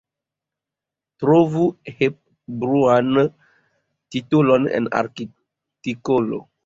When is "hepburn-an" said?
1.99-3.13